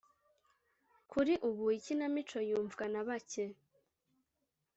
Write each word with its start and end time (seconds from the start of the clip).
Kuri 1.11 1.33
ubu 1.47 1.63
ikinamico 1.77 2.37
yumvwa 2.49 2.85
na 2.93 3.01
bake 3.07 3.45